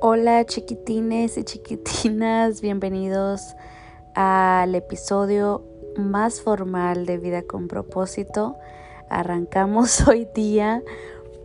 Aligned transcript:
Hola 0.00 0.44
chiquitines 0.44 1.36
y 1.38 1.42
chiquitinas, 1.42 2.60
bienvenidos 2.60 3.56
al 4.14 4.76
episodio 4.76 5.64
más 5.96 6.40
formal 6.40 7.04
de 7.04 7.18
Vida 7.18 7.42
con 7.42 7.66
propósito. 7.66 8.56
Arrancamos 9.10 10.06
hoy 10.08 10.28
día 10.36 10.84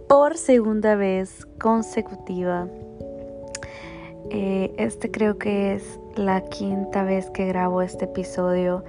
por 0.08 0.38
segunda 0.38 0.94
vez 0.94 1.48
consecutiva. 1.60 2.68
Eh, 4.30 4.72
este 4.78 5.10
creo 5.10 5.40
que 5.40 5.74
es 5.74 6.00
la 6.16 6.42
quinta 6.42 7.04
vez 7.04 7.32
que 7.32 7.48
grabo 7.48 7.82
este 7.82 8.06
episodio. 8.06 8.84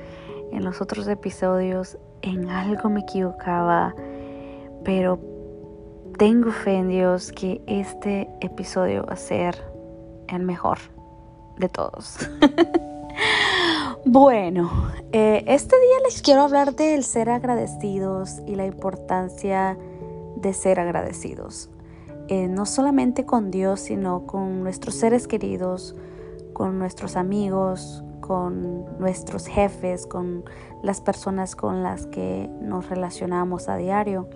En 0.52 0.62
los 0.62 0.82
otros 0.82 1.08
episodios 1.08 1.96
en 2.20 2.50
algo 2.50 2.90
me 2.90 3.00
equivocaba, 3.00 3.94
pero 4.84 5.33
tengo 6.18 6.52
fe 6.52 6.74
en 6.76 6.88
Dios 6.88 7.32
que 7.32 7.60
este 7.66 8.28
episodio 8.40 9.04
va 9.04 9.14
a 9.14 9.16
ser 9.16 9.56
el 10.28 10.42
mejor 10.42 10.78
de 11.58 11.68
todos. 11.68 12.18
bueno, 14.04 14.70
eh, 15.12 15.44
este 15.46 15.76
día 15.76 15.96
les 16.04 16.22
quiero 16.22 16.42
hablar 16.42 16.74
del 16.74 17.04
ser 17.04 17.30
agradecidos 17.30 18.40
y 18.46 18.54
la 18.54 18.66
importancia 18.66 19.76
de 20.36 20.52
ser 20.52 20.78
agradecidos. 20.78 21.70
Eh, 22.28 22.48
no 22.48 22.64
solamente 22.64 23.26
con 23.26 23.50
Dios, 23.50 23.80
sino 23.80 24.26
con 24.26 24.62
nuestros 24.62 24.94
seres 24.94 25.26
queridos, 25.26 25.94
con 26.52 26.78
nuestros 26.78 27.16
amigos, 27.16 28.02
con 28.20 28.98
nuestros 28.98 29.46
jefes, 29.46 30.06
con 30.06 30.44
las 30.82 31.00
personas 31.00 31.56
con 31.56 31.82
las 31.82 32.06
que 32.06 32.48
nos 32.60 32.88
relacionamos 32.88 33.68
a 33.68 33.76
diario 33.76 34.28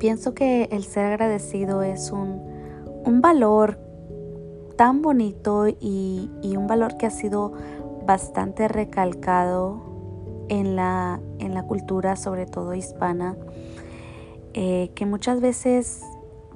pienso 0.00 0.34
que 0.34 0.64
el 0.72 0.82
ser 0.82 1.04
agradecido 1.04 1.82
es 1.82 2.10
un, 2.10 2.48
valor 3.22 3.78
tan 4.76 5.02
bonito 5.02 5.68
y, 5.68 6.30
un 6.56 6.66
valor 6.66 6.96
que 6.96 7.06
ha 7.06 7.10
sido 7.10 7.52
bastante 8.06 8.66
recalcado 8.66 10.46
en 10.48 10.74
la, 10.74 11.20
en 11.38 11.52
la 11.54 11.64
cultura, 11.64 12.16
sobre 12.16 12.46
todo 12.46 12.74
hispana, 12.74 13.36
eh, 14.54 14.90
que 14.94 15.04
muchas 15.04 15.40
veces 15.40 16.02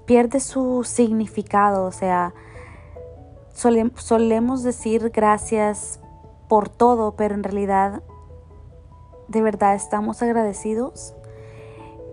pierde 0.06 0.40
su 0.40 0.82
significado, 0.84 1.84
o 1.84 1.92
sea, 1.92 2.34
solemos 3.52 4.62
decir 4.62 5.10
gracias 5.10 6.00
por 6.48 6.70
todo, 6.70 7.14
pero 7.14 7.34
en 7.34 7.44
realidad, 7.44 8.02
¿de 9.28 9.42
verdad 9.42 9.74
estamos 9.74 10.22
agradecidos? 10.22 11.14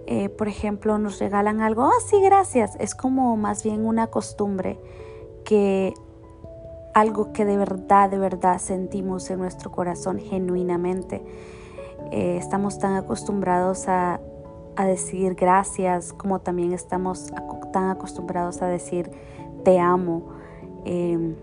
Eh, 0.08 0.30
por 0.30 0.48
ejemplo, 0.48 0.98
nos 0.98 1.20
regalan 1.20 1.62
algo, 1.62 1.84
ah, 1.84 2.02
sí, 2.06 2.22
gracias. 2.22 2.76
Es 2.80 2.96
como 2.96 3.38
más 3.38 3.64
bien 3.64 3.86
una 3.86 4.08
costumbre 4.08 4.80
que 5.44 5.94
algo 6.94 7.32
que 7.32 7.46
de 7.46 7.58
verdad, 7.58 8.10
de 8.10 8.18
verdad 8.18 8.60
sentimos 8.60 9.30
en 9.30 9.40
nuestro 9.40 9.72
corazón 9.72 10.20
genuinamente. 10.20 11.24
Eh, 12.12 12.38
estamos 12.38 12.80
tan 12.80 12.96
acostumbrados 12.96 13.88
a, 13.88 14.20
decir 14.78 15.36
gracias 15.36 16.12
como 16.12 16.40
también 16.40 16.74
estamos 16.74 17.32
tan 17.72 17.92
acostumbrados 17.92 18.64
a 18.64 18.68
decir 18.68 19.12
te 19.64 19.80
amo. 19.80 20.24
Em, 20.86 21.36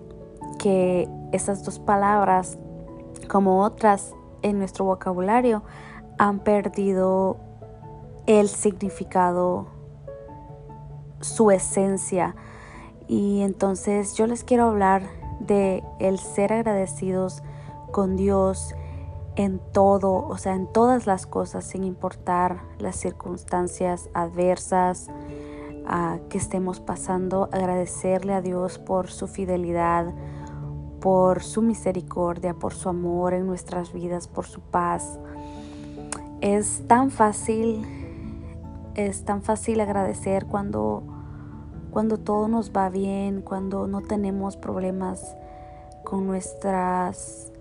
que 0.58 1.08
esas 1.32 1.64
dos 1.64 1.78
palabras, 1.78 2.58
como 3.28 3.62
otras 3.62 4.12
en 4.42 4.58
nuestro 4.58 4.84
vocabulario, 4.84 5.62
han 6.18 6.40
perdido 6.40 7.36
el 8.28 8.48
significado, 8.48 9.66
su 11.20 11.50
esencia. 11.50 12.36
Y 13.08 13.40
entonces 13.40 14.14
yo 14.14 14.26
les 14.26 14.44
quiero 14.44 14.64
hablar 14.64 15.02
de 15.40 15.82
el 15.98 16.18
ser 16.18 16.52
agradecidos 16.52 17.42
con 17.90 18.16
Dios 18.16 18.74
en 19.34 19.60
todo, 19.72 20.26
o 20.26 20.36
sea, 20.36 20.54
en 20.54 20.70
todas 20.70 21.06
las 21.06 21.26
cosas, 21.26 21.64
sin 21.64 21.84
importar 21.84 22.60
las 22.78 22.96
circunstancias 22.96 24.10
adversas 24.12 25.08
que 26.28 26.36
estemos 26.36 26.80
pasando, 26.80 27.48
agradecerle 27.50 28.34
a 28.34 28.42
Dios 28.42 28.78
por 28.78 29.10
su 29.10 29.26
fidelidad, 29.26 30.12
por 31.00 31.42
su 31.42 31.62
misericordia, 31.62 32.52
por 32.52 32.74
su 32.74 32.90
amor 32.90 33.32
en 33.32 33.46
nuestras 33.46 33.94
vidas, 33.94 34.28
por 34.28 34.44
su 34.44 34.60
paz. 34.60 35.18
Es 36.42 36.86
tan 36.86 37.10
fácil 37.10 37.97
es 38.98 39.24
tan 39.24 39.42
fácil 39.42 39.80
agradecer 39.80 40.46
cuando, 40.46 41.04
cuando 41.92 42.18
todo 42.18 42.48
nos 42.48 42.72
va 42.72 42.90
bien, 42.90 43.42
cuando 43.42 43.86
no 43.86 44.00
tenemos 44.00 44.56
problemas 44.56 45.36
con, 46.02 46.26
nuestras, 46.26 47.52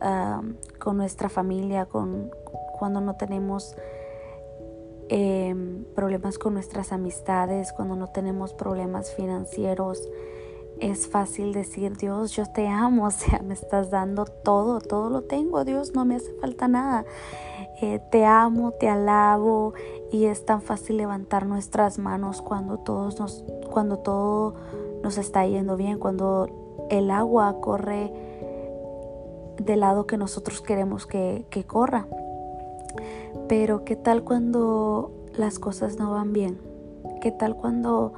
con 0.79 0.97
nuestra 0.97 1.29
familia, 1.29 1.85
con, 1.85 2.31
cuando 2.79 3.01
no 3.01 3.17
tenemos 3.17 3.75
em, 5.09 5.83
problemas 5.93 6.39
con 6.39 6.55
nuestras 6.55 6.91
amistades, 6.91 7.71
cuando 7.71 7.95
no 7.95 8.07
tenemos 8.07 8.53
problemas 8.53 9.13
financieros. 9.13 10.09
Es 10.79 11.07
fácil 11.07 11.53
decir, 11.53 11.97
Dios, 11.97 12.31
yo 12.31 12.47
te 12.51 12.67
amo, 12.67 13.05
o 13.07 13.11
sea, 13.11 13.43
me 13.43 13.53
estás 13.53 13.91
dando 13.91 14.25
todo, 14.25 14.81
todo 14.81 15.11
lo 15.11 15.21
tengo, 15.21 15.63
Dios, 15.65 15.93
no 15.93 16.03
me 16.03 16.15
hace 16.15 16.33
falta 16.41 16.67
nada. 16.67 17.05
Eh, 17.79 17.99
te 18.09 18.25
amo, 18.25 18.71
te 18.71 18.89
alabo 18.89 19.73
y 20.11 20.25
es 20.25 20.45
tan 20.45 20.63
fácil 20.63 20.97
levantar 20.97 21.45
nuestras 21.45 21.99
manos 21.99 22.41
cuando, 22.41 22.79
todos 22.79 23.19
nos, 23.19 23.43
cuando 23.69 23.99
todo 23.99 24.55
nos 25.03 25.19
está 25.19 25.45
yendo 25.45 25.77
bien, 25.77 25.99
cuando 25.99 26.87
el 26.89 27.11
agua 27.11 27.61
corre 27.61 28.11
del 29.61 29.81
lado 29.81 30.07
que 30.07 30.17
nosotros 30.17 30.61
queremos 30.61 31.05
que, 31.05 31.45
que 31.51 31.65
corra. 31.65 32.07
Pero 33.47 33.85
¿qué 33.85 33.95
tal 33.95 34.23
cuando 34.23 35.11
las 35.35 35.59
cosas 35.59 35.99
no 35.99 36.11
van 36.11 36.33
bien? 36.33 36.59
¿Qué 37.21 37.31
tal 37.31 37.55
cuando 37.55 38.13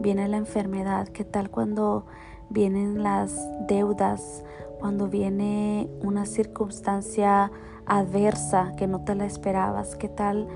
viene 0.00 0.26
la 0.26 0.38
enfermedad? 0.38 1.06
¿Qué 1.06 1.24
tal 1.24 1.50
cuando 1.50 2.04
vienen 2.50 3.04
las 3.04 3.36
deudas? 3.68 4.42
Cuando 4.80 5.06
viene 5.06 5.88
una 6.02 6.26
circunstancia 6.26 7.52
adversa 7.86 8.72
que 8.76 8.86
no 8.86 9.00
te 9.00 9.14
la 9.14 9.26
esperabas? 9.26 9.96
¿Qué 9.96 10.08
tal 10.08 10.48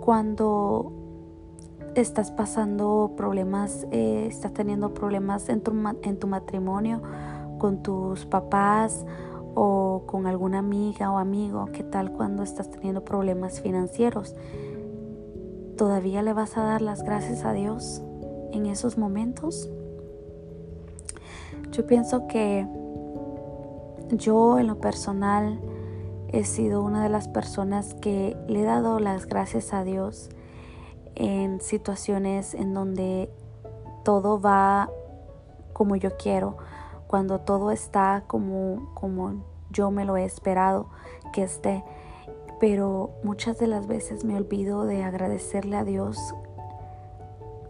cuando 0.00 0.92
estás 1.94 2.30
pasando 2.30 3.12
problemas, 3.16 3.86
eh, 3.90 4.26
estás 4.28 4.52
teniendo 4.52 4.94
problemas 4.94 5.48
en 5.48 5.60
tu, 5.60 5.72
en 6.02 6.18
tu 6.18 6.26
matrimonio 6.26 7.02
con 7.58 7.82
tus 7.82 8.26
papás 8.26 9.04
o 9.54 10.04
con 10.06 10.26
alguna 10.26 10.58
amiga 10.58 11.10
o 11.10 11.18
amigo? 11.18 11.66
¿Qué 11.72 11.82
tal 11.82 12.12
cuando 12.12 12.42
estás 12.42 12.70
teniendo 12.70 13.04
problemas 13.04 13.60
financieros? 13.60 14.34
¿Todavía 15.76 16.22
le 16.22 16.32
vas 16.32 16.56
a 16.56 16.62
dar 16.62 16.82
las 16.82 17.02
gracias 17.02 17.44
a 17.44 17.52
Dios 17.52 18.02
en 18.52 18.66
esos 18.66 18.98
momentos? 18.98 19.70
Yo 21.72 21.86
pienso 21.86 22.26
que 22.26 22.66
yo 24.10 24.58
en 24.58 24.66
lo 24.66 24.78
personal 24.78 25.58
he 26.32 26.44
sido 26.44 26.82
una 26.82 27.02
de 27.02 27.08
las 27.08 27.28
personas 27.28 27.94
que 27.94 28.36
le 28.48 28.62
he 28.62 28.64
dado 28.64 28.98
las 28.98 29.26
gracias 29.26 29.72
a 29.72 29.84
Dios 29.84 30.30
en 31.14 31.60
situaciones 31.60 32.54
en 32.54 32.72
donde 32.72 33.30
todo 34.02 34.40
va 34.40 34.90
como 35.72 35.96
yo 35.96 36.16
quiero, 36.16 36.56
cuando 37.06 37.40
todo 37.40 37.70
está 37.70 38.24
como, 38.26 38.90
como 38.94 39.44
yo 39.70 39.90
me 39.90 40.04
lo 40.04 40.16
he 40.16 40.24
esperado 40.24 40.88
que 41.32 41.42
esté. 41.42 41.84
Pero 42.60 43.10
muchas 43.22 43.58
de 43.58 43.66
las 43.66 43.86
veces 43.86 44.24
me 44.24 44.36
olvido 44.36 44.84
de 44.84 45.02
agradecerle 45.02 45.76
a 45.76 45.84
Dios 45.84 46.16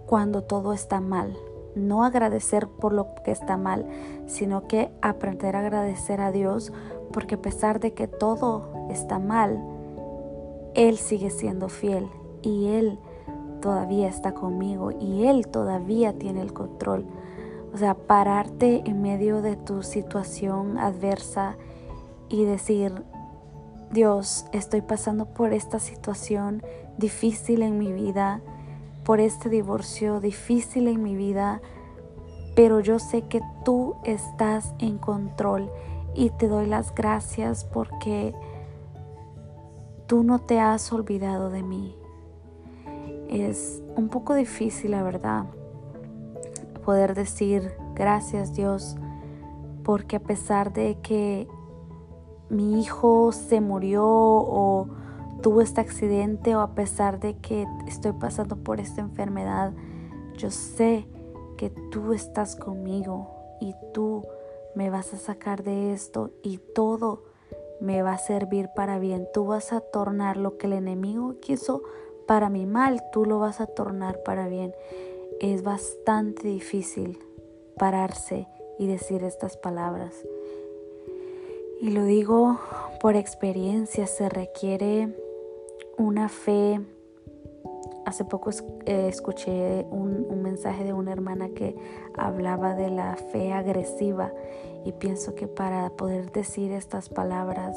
cuando 0.06 0.43
todo 0.43 0.73
está 0.73 1.00
mal. 1.00 1.37
No 1.75 2.05
agradecer 2.05 2.69
por 2.69 2.93
lo 2.93 3.15
que 3.25 3.31
está 3.31 3.57
mal, 3.57 3.87
sino 4.27 4.67
que 4.69 4.93
aprender 5.01 5.57
a 5.57 5.61
agradecer 5.61 6.21
a 6.21 6.33
Dios 6.33 6.73
porque 7.13 7.37
a 7.37 7.43
pesar 7.43 7.81
de 7.81 7.93
que 7.95 8.09
todo 8.09 8.89
está 8.91 9.19
mal, 9.19 9.63
Él 10.75 10.97
sigue 10.97 11.31
siendo 11.31 11.69
fiel 11.69 12.09
y 12.43 12.69
Él 12.69 12.99
todavía 13.61 14.09
está 14.09 14.33
conmigo 14.33 14.91
y 14.91 15.27
Él 15.27 15.49
todavía 15.49 16.19
tiene 16.19 16.43
el 16.43 16.53
control. 16.53 17.07
O 17.73 17.79
sea, 17.79 17.95
pararte 17.95 18.83
en 18.85 19.01
medio 19.01 19.41
de 19.41 19.57
tu 19.57 19.83
situación 19.83 20.77
adversa 20.77 21.57
y 22.29 22.45
decir, 22.45 23.03
Dios, 23.93 24.47
estoy 24.53 24.83
pasando 24.83 25.27
por 25.27 25.53
esta 25.53 25.79
situación 25.79 26.63
difícil 26.99 27.63
en 27.63 27.79
mi 27.79 27.93
vida, 27.93 28.43
por 29.05 29.21
este 29.21 29.49
divorcio 29.49 30.21
difícil 30.21 30.89
en 30.89 31.03
mi 31.03 31.17
vida, 31.17 31.61
pero 32.55 32.81
yo 32.81 32.99
sé 32.99 33.23
que 33.23 33.41
tú 33.65 33.97
estás 34.05 34.75
en 34.79 34.99
control 34.99 35.71
y 36.15 36.31
te 36.31 36.49
doy 36.49 36.67
las 36.67 36.95
gracias 36.95 37.65
porque 37.65 38.35
tú 40.07 40.23
no 40.23 40.41
te 40.41 40.61
has 40.61 40.93
olvidado 40.93 41.51
de 41.51 41.63
mí. 41.63 41.97
Es 43.29 43.83
un 43.97 44.09
poco 44.09 44.35
difícil, 44.35 44.91
la 44.91 45.03
verdad, 45.03 45.47
poder 46.85 47.15
decir 47.15 47.73
Gracias 47.95 48.55
Dios, 48.55 48.97
porque 49.85 50.17
a 50.17 50.21
pesar 50.21 50.73
de 50.73 50.99
que 51.03 51.47
mi 52.49 52.81
hijo 52.81 53.33
se 53.33 53.61
murió 53.61 54.05
o 54.07 54.89
tuvo 55.43 55.61
este 55.61 55.81
accidente 55.81 56.55
o 56.55 56.61
a 56.61 56.75
pesar 56.75 57.19
de 57.19 57.37
que 57.37 57.67
estoy 57.89 58.12
pasando 58.12 58.56
por 58.56 58.81
esta 58.81 59.00
enfermedad, 59.00 59.73
yo 60.39 60.50
sé 60.50 61.06
que 61.59 61.71
tú 61.91 62.12
estás 62.12 62.56
conmigo 62.56 63.29
y 63.61 63.75
tú 63.93 64.25
me 64.75 64.89
vas 64.89 65.12
a 65.12 65.19
sacar 65.19 65.65
de 65.65 65.93
esto 65.93 66.31
y 66.43 66.59
todo 66.59 67.25
me 67.81 68.03
va 68.03 68.12
a 68.12 68.19
servir 68.19 68.71
para 68.75 68.99
bien. 69.00 69.29
Tú 69.35 69.47
vas 69.47 69.73
a 69.73 69.81
tornar 69.81 70.37
lo 70.37 70.56
que 70.56 70.69
el 70.69 70.73
enemigo 70.75 71.35
quiso 71.41 71.83
para 72.27 72.49
mi 72.49 72.65
mal, 72.65 73.03
tú 73.12 73.25
lo 73.25 73.41
vas 73.41 73.61
a 73.61 73.67
tornar 73.67 74.23
para 74.23 74.49
bien. 74.49 74.73
Es 75.41 75.65
bastante 75.65 76.47
difícil 76.47 77.19
pararse 77.77 78.47
y 78.79 78.87
decir 78.87 79.25
estas 79.25 79.56
palabras. 79.56 80.15
Y 81.81 81.91
lo 81.91 82.05
digo 82.05 82.61
por 83.00 83.17
experiencia, 83.17 84.06
se 84.06 84.29
requiere 84.29 85.12
una 85.99 86.29
fe. 86.29 86.81
Hace 88.05 88.25
poco 88.25 88.50
eh, 88.85 89.09
escuché 89.09 89.87
un, 89.91 90.27
un, 90.29 90.43
mensaje 90.43 90.85
de 90.85 90.93
una 90.93 91.12
hermana 91.12 91.50
que 91.50 91.77
hablaba 92.17 92.75
de 92.75 92.91
la 92.91 93.17
fe 93.17 93.53
agresiva 93.53 94.33
y 94.85 94.93
pienso 94.93 95.35
que 95.35 95.47
para 95.47 95.91
poder 95.91 96.33
decir 96.33 96.73
estas 96.73 97.09
palabras 97.09 97.77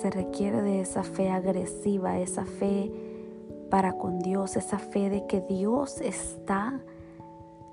se 0.00 0.10
requiere 0.10 0.62
de 0.62 0.80
esa 0.80 1.02
fe 1.02 1.30
agresiva, 1.30 2.18
esa 2.18 2.44
fe 2.44 2.92
para 3.70 3.94
con 3.94 4.18
Dios, 4.18 4.56
esa 4.56 4.78
fe 4.78 5.10
de 5.10 5.26
que 5.26 5.40
Dios 5.40 6.00
está 6.00 6.80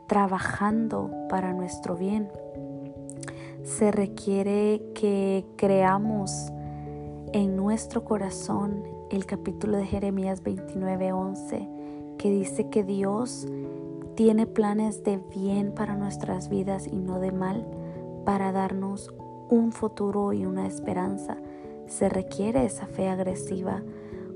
trabajando 0.08 1.12
para 1.30 1.54
nuestro 1.54 1.96
bien. 1.96 2.30
Se 3.64 3.92
requiere 3.92 4.82
que 4.94 5.46
creamos 5.56 6.52
en 7.34 7.56
nuestro 7.56 8.04
corazón 8.04 8.95
el 9.12 9.26
capítulo 9.26 9.78
de 9.78 9.86
Jeremías 9.86 10.44
29:11 10.44 11.70
que 12.18 12.30
dice 12.30 12.70
que 12.70 12.84
Dios 12.84 13.48
tiene 14.16 14.48
planes 14.48 15.04
de 15.04 15.18
bien 15.18 15.74
para 15.74 15.96
nuestras 15.96 16.50
vidas 16.50 16.88
y 16.88 16.96
no 16.96 17.20
de 17.20 17.32
mal, 17.32 17.68
para 18.26 18.52
darnos 18.52 19.14
un 19.50 19.72
futuro 19.72 20.34
y 20.34 20.46
una 20.46 20.66
esperanza. 20.66 21.38
Se 21.88 22.10
requiere 22.10 22.66
esa 22.66 22.88
fe 22.88 23.10
agresiva 23.10 23.84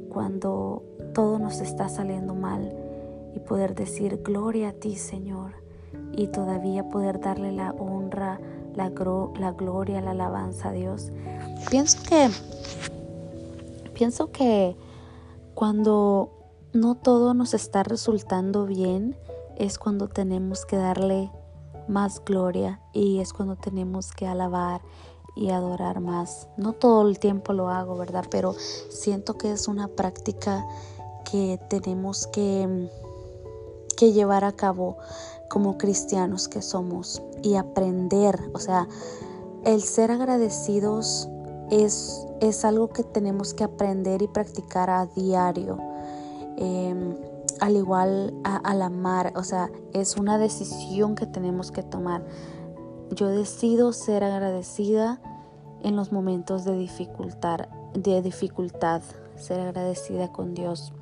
cuando 0.10 0.84
todo 1.14 1.40
nos 1.40 1.62
está 1.62 1.90
saliendo 1.90 2.36
mal 2.36 2.76
y 3.34 3.40
poder 3.40 3.74
decir 3.74 4.22
gloria 4.24 4.70
a 4.70 4.74
ti 4.74 4.96
Señor 4.96 5.54
y 6.12 6.28
todavía 6.28 6.90
poder 6.90 7.20
darle 7.20 7.52
la 7.52 7.72
honra, 7.72 8.40
la, 8.76 8.92
la 9.40 9.52
gloria, 9.52 10.02
la 10.02 10.12
alabanza 10.12 10.70
a 10.70 10.74
Dios. 10.74 11.12
Pienso 11.70 12.00
que 12.08 12.30
pienso 14.00 14.32
que 14.32 14.78
cuando 15.56 16.32
no 16.72 16.96
todo 16.96 17.34
nos 17.34 17.54
está 17.54 17.84
resultando 17.84 18.66
bien 18.66 19.18
es 19.58 19.78
cuando 19.78 20.08
tenemos 20.08 20.66
que 20.66 20.78
darle 20.78 21.30
más 21.90 22.24
gloria 22.24 22.80
y 22.94 23.20
es 23.20 23.34
cuando 23.34 23.58
tenemos 23.58 24.14
que 24.14 24.26
alabar 24.26 24.80
y 25.36 25.50
adorar 25.50 26.00
más. 26.00 26.48
No 26.56 26.72
todo 26.72 27.10
el 27.10 27.20
tiempo 27.20 27.52
lo 27.52 27.68
hago, 27.68 27.98
¿verdad? 27.98 28.24
Pero 28.32 28.54
siento 28.90 29.38
que 29.38 29.52
es 29.52 29.68
una 29.68 29.90
práctica 29.90 30.66
que 31.30 31.60
tenemos 31.70 32.26
que, 32.28 32.90
que 33.98 34.14
llevar 34.14 34.46
a 34.46 34.54
cabo 34.54 34.96
como 35.50 35.78
cristianos 35.78 36.48
que 36.48 36.62
somos 36.62 37.22
y 37.44 37.56
aprender, 37.56 38.50
o 38.54 38.60
sea, 38.60 38.88
el 39.66 39.82
ser 39.82 40.10
agradecidos 40.12 41.28
es, 41.70 42.26
es 42.42 42.66
algo 42.66 42.90
que 42.90 43.04
tenemos 43.04 43.54
que 43.54 43.64
aprender 43.64 44.22
y 44.22 44.28
practicar 44.28 44.90
a 44.90 45.06
diario. 45.06 45.78
Em, 46.58 47.16
al 47.60 47.76
igual 47.76 48.34
a, 48.44 48.58
al 48.58 48.82
amar, 48.82 49.34
o 49.36 49.44
sea, 49.44 49.70
es 49.94 50.18
una 50.18 50.38
decisión 50.38 51.16
que 51.16 51.26
tenemos 51.26 51.72
que 51.72 51.84
tomar. 51.84 52.24
Yo 53.12 53.28
decido 53.28 53.92
ser 53.92 54.24
agradecida 54.24 55.20
en 55.84 55.96
los 55.96 56.12
momentos 56.12 56.66
de 56.66 56.72
de 57.94 58.22
dificultad, 58.22 59.02
ser 59.36 59.60
agradecida 59.60 60.32
con 60.32 60.54
Dios. 60.54 60.94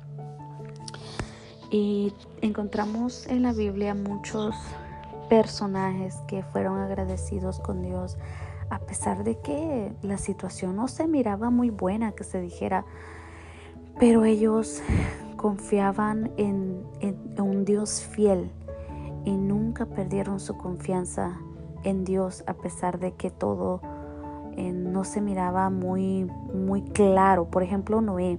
Y 1.70 2.14
encontramos 2.40 3.26
en 3.26 3.42
la 3.42 3.52
Biblia 3.52 3.94
muchos 3.94 4.54
personajes 5.28 6.16
que 6.26 6.42
fueron 6.42 6.78
agradecidos 6.78 7.60
con 7.60 7.82
Dios 7.82 8.16
a 8.70 8.80
pesar 8.80 9.24
de 9.24 9.38
que 9.38 9.92
la 10.02 10.18
situación 10.18 10.76
no 10.76 10.88
se 10.88 11.06
miraba 11.06 11.50
muy 11.50 11.70
buena, 11.70 12.12
que 12.12 12.24
se 12.24 12.40
dijera, 12.40 12.84
pero 13.98 14.24
ellos 14.24 14.82
confiaban 15.36 16.30
en, 16.36 16.84
un 17.38 17.64
Dios 17.64 18.02
fiel 18.02 18.50
y 19.24 19.36
nunca 19.36 19.86
perdieron 19.86 20.40
su 20.40 20.56
confianza 20.56 21.38
en 21.84 22.04
Dios 22.04 22.44
a 22.46 22.54
pesar 22.54 22.98
de 22.98 23.12
que 23.12 23.30
todo 23.30 23.80
eh, 24.56 24.72
no 24.72 25.04
se 25.04 25.20
miraba 25.20 25.70
muy, 25.70 26.24
muy 26.52 26.82
claro. 26.82 27.46
Por 27.46 27.62
ejemplo, 27.62 28.00
Noé. 28.00 28.38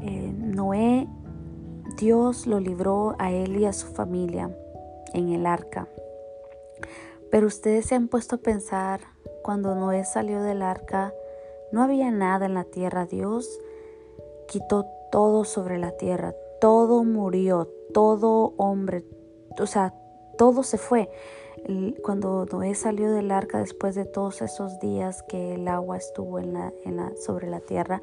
Eh, 0.00 0.34
Noé, 0.36 1.08
Dios 1.96 2.46
lo 2.46 2.58
libró 2.58 3.14
a 3.18 3.30
él 3.30 3.56
y 3.56 3.64
a 3.64 3.72
su 3.72 3.86
familia 3.86 4.50
en 5.14 5.28
el 5.28 5.46
arca. 5.46 5.86
Pero 7.30 7.46
ustedes 7.46 7.86
se 7.86 7.94
han 7.94 8.08
puesto 8.08 8.36
a 8.36 8.38
pensar 8.38 9.00
cuando 9.42 9.74
Noé 9.74 10.04
salió 10.04 10.42
del 10.42 10.62
arca, 10.62 11.12
no 11.72 11.82
había 11.82 12.10
nada 12.10 12.46
en 12.46 12.54
la 12.54 12.64
tierra. 12.64 13.06
Dios 13.06 13.60
quitó 14.46 14.86
todo 15.10 15.44
sobre 15.44 15.78
la 15.78 15.92
tierra. 15.92 16.34
Todo 16.60 17.04
murió, 17.04 17.68
todo 17.92 18.54
hombre, 18.56 19.04
o 19.58 19.66
sea, 19.66 19.94
todo 20.38 20.62
se 20.62 20.78
fue. 20.78 21.10
Cuando 22.02 22.46
Noé 22.46 22.74
salió 22.74 23.10
del 23.12 23.30
arca 23.30 23.58
después 23.58 23.94
de 23.94 24.04
todos 24.04 24.42
esos 24.42 24.80
días 24.80 25.22
que 25.22 25.54
el 25.54 25.68
agua 25.68 25.96
estuvo 25.96 26.38
en 26.38 26.54
la, 26.54 26.72
en 26.84 26.96
la, 26.96 27.12
sobre 27.16 27.48
la 27.48 27.60
tierra, 27.60 28.00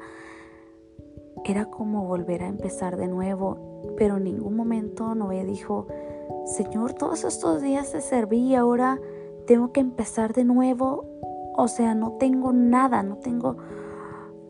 era 1.44 1.66
como 1.66 2.06
volver 2.06 2.42
a 2.42 2.48
empezar 2.48 2.96
de 2.96 3.08
nuevo. 3.08 3.92
Pero 3.96 4.16
en 4.16 4.24
ningún 4.24 4.56
momento 4.56 5.14
Noé 5.14 5.44
dijo, 5.44 5.86
Señor, 6.44 6.94
todos 6.94 7.24
estos 7.24 7.62
días 7.62 7.92
te 7.92 8.00
serví 8.00 8.40
y 8.40 8.54
ahora 8.54 8.98
tengo 9.46 9.72
que 9.72 9.80
empezar 9.80 10.32
de 10.32 10.44
nuevo 10.44 11.04
o 11.62 11.68
sea, 11.68 11.94
no 11.94 12.12
tengo 12.12 12.52
nada, 12.52 13.02
no 13.02 13.16
tengo, 13.16 13.56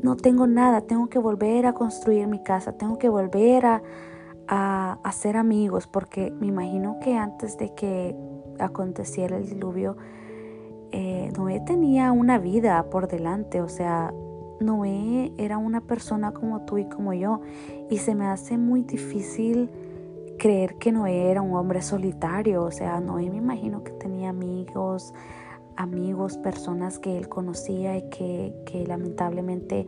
no 0.01 0.17
tengo 0.17 0.47
nada. 0.47 0.83
Tengo 0.83 1.09
que 1.09 1.19
volver 1.19 1.67
a 1.67 1.73
construir 1.73 2.27
mi 2.27 2.43
casa, 2.43 2.73
tengo 2.73 2.99
que 2.99 3.09
volver 3.09 3.67
a, 3.67 3.83
a 4.49 4.99
hacer 5.05 5.37
amigos, 5.37 5.87
porque 5.87 6.31
me 6.31 6.47
imagino 6.47 6.99
que 7.01 7.17
antes 7.17 7.57
de 7.59 7.75
que 7.75 8.17
aconteciera 8.59 9.37
el 9.37 9.49
diluvio, 9.49 9.97
eh, 10.93 11.31
Noé 11.37 11.61
tenía 11.61 12.11
una 12.11 12.39
vida 12.39 12.85
por 12.91 13.07
delante, 13.07 13.61
o 13.61 13.69
sea, 13.69 14.13
Noé 14.59 15.33
era 15.39 15.57
una 15.57 15.81
persona 15.81 16.33
como 16.33 16.63
tú 16.63 16.79
y 16.79 16.85
como 16.87 17.15
yo, 17.15 17.41
y 17.89 17.99
se 17.99 18.15
me 18.15 18.27
hace 18.27 18.59
muy 18.59 18.83
difícil 18.83 19.71
creer 20.39 20.77
que 20.77 20.91
Noé 20.91 21.31
era 21.31 21.43
un 21.43 21.55
hombre 21.55 21.81
solitario, 21.81 22.65
o 22.65 22.71
sea, 22.73 23.01
Noé 23.01 23.31
me 23.31 23.37
imagino 23.37 23.85
que 23.85 23.93
tenía 23.93 24.31
amigos, 24.31 25.15
amigos, 25.81 26.37
personas 26.37 26.99
que 26.99 27.17
él 27.17 27.29
conocía 27.29 27.97
y 27.97 28.03
que, 28.11 28.85
lamentablemente 28.87 29.87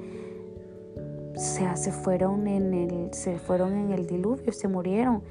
se, 1.37 1.76
se, 1.76 1.92
fueron 1.92 2.49
en 2.49 2.72
el, 2.72 3.14
se 3.14 3.38
fueron 3.38 3.75
en 3.75 3.92
el 3.92 4.06
diluvio, 4.06 4.52
se 4.52 4.68
murieron. 4.68 5.22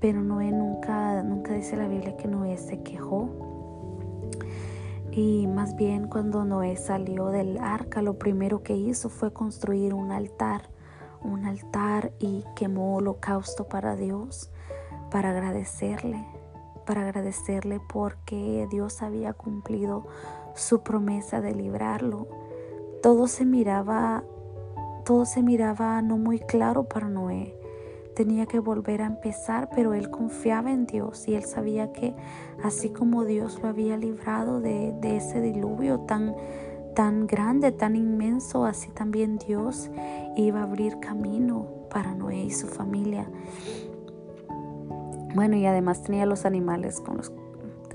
Pero 0.00 0.22
Noé 0.22 0.52
nunca, 0.52 1.22
nunca 1.22 1.52
dice 1.54 1.76
la 1.76 1.88
Biblia 1.88 2.16
que 2.16 2.28
Noé 2.28 2.56
se 2.58 2.80
quejó. 2.82 3.28
Y 5.10 5.46
más 5.46 5.76
bien 5.76 6.08
cuando 6.08 6.44
Noé 6.44 6.76
salió 6.76 7.28
del 7.28 7.58
arca, 7.58 8.02
lo 8.02 8.18
primero 8.18 8.62
que 8.62 8.76
hizo 8.76 9.08
fue 9.08 9.32
construir 9.32 9.94
un 9.94 10.12
altar, 10.12 10.70
un 11.22 11.44
altar 11.44 12.12
y 12.18 12.44
quemó 12.54 12.96
holocausto 12.96 13.66
para 13.68 13.96
Dios, 13.96 14.50
para 15.10 15.30
agradecerle 15.30 16.24
para 16.84 17.02
agradecerle 17.02 17.80
porque 17.80 18.66
Dios 18.70 19.02
había 19.02 19.32
cumplido 19.32 20.06
su 20.54 20.82
promesa 20.82 21.40
de 21.40 21.54
librarlo. 21.54 22.28
Todo 23.02 23.26
se 23.26 23.44
miraba, 23.44 24.24
todo 25.04 25.26
se 25.26 25.42
miraba 25.42 26.00
no 26.02 26.16
muy 26.16 26.38
claro 26.38 26.84
para 26.84 27.08
Noé. 27.08 27.58
Tenía 28.14 28.46
que 28.46 28.60
volver 28.60 29.02
a 29.02 29.06
empezar, 29.06 29.68
pero 29.74 29.92
él 29.92 30.08
confiaba 30.08 30.70
en 30.70 30.86
Dios 30.86 31.26
y 31.26 31.34
él 31.34 31.44
sabía 31.44 31.92
que 31.92 32.14
así 32.62 32.90
como 32.90 33.24
Dios 33.24 33.60
lo 33.60 33.68
había 33.68 33.96
librado 33.96 34.60
de, 34.60 34.94
ese 35.02 35.40
diluvio 35.40 36.00
tan, 36.00 36.36
tan 36.94 37.26
grande, 37.26 37.72
tan 37.72 37.96
inmenso, 37.96 38.64
así 38.64 38.90
también 38.90 39.38
Dios 39.38 39.90
iba 40.36 40.60
a 40.60 40.62
abrir 40.62 41.00
camino 41.00 41.66
para 41.90 42.14
Noé 42.14 42.44
y 42.44 42.50
su 42.50 42.68
familia. 42.68 43.28
Bueno, 45.34 45.56
y 45.56 45.66
además 45.66 46.02
tenía 46.02 46.26
los 46.26 46.44
animales 46.46 47.00
con 47.00 47.16
los 47.16 47.32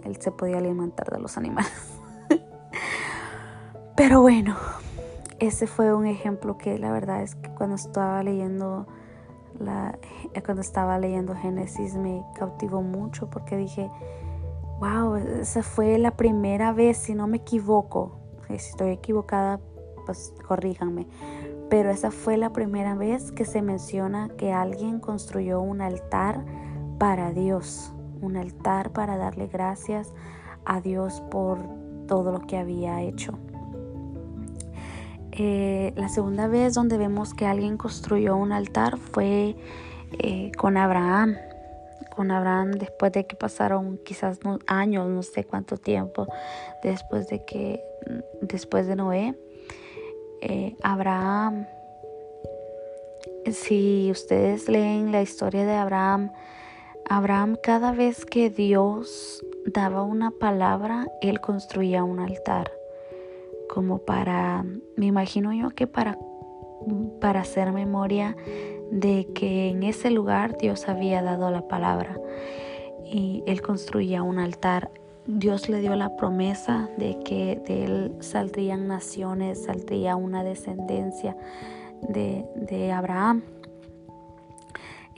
él 0.03 0.17
se 0.19 0.31
podía 0.31 0.58
alimentar 0.58 1.10
de 1.10 1.19
los 1.19 1.38
animales. 1.38 1.72
Pero 3.96 4.22
bueno, 4.22 4.55
ese 5.39 5.67
fue 5.67 5.93
un 5.93 6.05
ejemplo 6.05 6.58
que 6.58 6.77
la 6.79 6.91
verdad 6.91 7.22
es 7.22 7.36
que 7.36 7.50
cuando 7.50 7.75
estaba 7.75 8.24
leyendo 8.24 8.88
la, 9.60 9.98
cuando 10.46 10.62
estaba 10.62 10.98
leyendo 11.00 11.36
Génesis 11.36 11.96
me 11.96 12.24
cautivó 12.36 12.81
mucho 12.81 13.29
porque 13.29 13.58
dije, 13.58 13.89
wow, 14.79 15.15
esa 15.15 15.63
fue 15.63 15.98
la 15.98 16.12
primera 16.12 16.72
vez, 16.72 16.98
si 16.98 17.13
no 17.13 17.27
me 17.27 17.38
equivoco, 17.38 18.19
si 18.48 18.55
estoy 18.55 18.91
equivocada, 18.91 19.60
pues 20.05 20.34
corríjanme, 20.48 21.08
pero 21.69 21.89
esa 21.89 22.10
fue 22.10 22.38
la 22.38 22.53
primera 22.53 22.96
vez 22.96 23.31
que 23.31 23.43
se 23.43 23.62
menciona 23.62 24.29
que 24.38 24.53
alguien 24.53 25.00
construyó 25.00 25.62
un 25.62 25.81
altar 25.81 26.46
para 27.00 27.32
Dios, 27.32 27.94
un 28.22 28.36
altar 28.36 28.91
para 28.91 29.18
darle 29.18 29.48
gracias 29.48 30.13
a 30.65 30.82
Dios 30.82 31.22
por 31.32 31.60
todo 32.08 32.32
lo 32.32 32.41
que 32.41 32.58
había 32.58 33.01
hecho. 33.01 33.39
Eh, 35.32 35.94
la 35.96 36.10
segunda 36.10 36.48
vez 36.48 36.74
donde 36.74 36.98
vemos 36.98 37.34
que 37.34 37.46
alguien 37.46 37.77
construyó 37.77 38.36
un 38.36 38.51
altar 38.51 38.98
fue 38.98 39.56
eh, 40.20 40.51
con 40.58 40.75
Abraham. 40.75 41.38
Con 42.13 42.32
Abraham 42.32 42.72
después 42.72 43.13
de 43.13 43.25
que 43.25 43.38
pasaron 43.38 43.98
quizás 44.03 44.39
años, 44.68 45.08
no 45.08 45.24
sé 45.24 45.46
cuánto 45.46 45.77
tiempo, 45.77 46.27
después 46.84 47.29
de 47.29 47.46
que, 47.46 47.82
después 48.41 48.88
de 48.88 48.98
Noé, 48.98 49.39
eh, 50.41 50.75
Abraham, 50.84 51.65
si 53.50 54.12
ustedes 54.12 54.68
leen 54.68 55.13
la 55.13 55.22
historia 55.22 55.65
de 55.65 55.75
Abraham, 55.75 56.32
Abraham 57.09 57.57
cada 57.61 57.91
vez 57.91 58.23
que 58.23 58.51
Dios 58.51 59.43
daba 59.65 60.03
una 60.03 60.29
palabra, 60.29 61.07
él 61.21 61.41
construía 61.41 62.03
un 62.03 62.19
altar 62.19 62.71
como 63.67 63.99
para, 63.99 64.63
me 64.95 65.07
imagino 65.07 65.53
yo 65.53 65.69
que 65.69 65.87
para, 65.87 66.17
para 67.19 67.41
hacer 67.41 67.71
memoria 67.71 68.35
de 68.91 69.27
que 69.33 69.69
en 69.69 69.83
ese 69.83 70.11
lugar 70.11 70.57
Dios 70.57 70.87
había 70.87 71.21
dado 71.21 71.49
la 71.51 71.67
palabra 71.67 72.19
y 73.05 73.43
él 73.47 73.61
construía 73.61 74.21
un 74.21 74.37
altar. 74.37 74.91
Dios 75.25 75.69
le 75.69 75.79
dio 75.79 75.95
la 75.95 76.15
promesa 76.15 76.89
de 76.97 77.19
que 77.23 77.61
de 77.67 77.85
él 77.85 78.15
saldrían 78.19 78.87
naciones, 78.87 79.63
saldría 79.65 80.15
una 80.15 80.43
descendencia 80.43 81.37
de, 82.01 82.45
de 82.55 82.91
Abraham. 82.91 83.43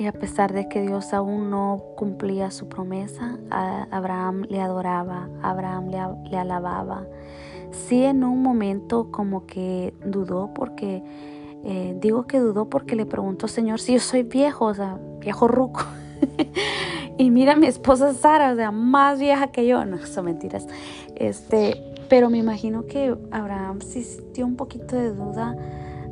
Y 0.02 0.08
a 0.08 0.14
pesar 0.14 0.52
de 0.52 0.68
que 0.68 0.82
Dios 0.82 1.14
aún 1.14 1.52
no 1.52 1.80
cumplía 1.96 2.50
su 2.50 2.68
promesa, 2.68 3.38
Abraham 3.52 4.48
le 4.50 4.60
adoraba, 4.60 5.30
Abraham 5.44 5.92
le, 6.32 6.38
alababa 6.40 7.06
sí 7.70 8.04
en 8.04 8.24
un 8.24 8.42
momento 8.42 9.12
como 9.12 9.46
que 9.46 9.94
dudó 10.04 10.56
porque, 10.56 11.04
eh, 11.64 11.96
digo 12.02 12.26
que 12.26 12.40
dudó 12.40 12.68
porque 12.68 12.96
le 12.96 13.06
preguntó, 13.06 13.48
Señor, 13.48 13.80
si 13.80 13.94
yo 13.94 14.00
soy 14.00 14.24
viejo, 14.24 14.66
o 14.66 14.74
sea, 14.74 14.98
viejo 15.20 15.48
ruco. 15.48 15.82
y 17.20 17.30
mira 17.30 17.56
mi 17.56 17.68
esposa 17.68 18.12
Sara, 18.16 18.54
o 18.54 18.56
sea, 18.56 18.72
más 18.72 19.20
vieja 19.20 19.52
que 19.52 19.68
yo. 19.68 19.86
No, 19.86 20.04
son 20.08 20.26
mentiras. 20.26 20.66
Este, 21.16 21.94
pero 22.10 22.32
me 22.32 22.40
imagino 22.40 22.88
que 22.88 23.16
Abraham 23.30 23.82
sí 23.82 24.02
sintió 24.02 24.48
un 24.48 24.56
poquito 24.56 24.96
de 24.96 25.14
duda 25.14 25.56